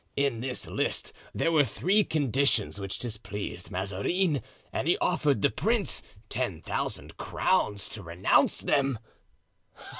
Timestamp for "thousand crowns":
6.59-7.87